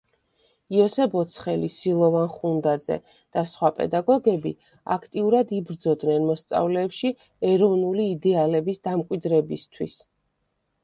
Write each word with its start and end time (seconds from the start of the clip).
იოსებ 0.75 1.11
ოცხელი, 1.19 1.67
სილოვან 1.73 2.29
ხუნდაძე 2.37 2.95
და 3.35 3.43
სხვა 3.51 3.69
პედაგოგები 3.81 4.53
აქტიურად 4.97 5.53
იბრძოდნენ 5.61 6.25
მოსწავლეებში 6.29 7.13
ეროვნული 7.53 8.07
იდეალების 8.15 8.81
დამკვიდრებისთვის. 8.89 9.99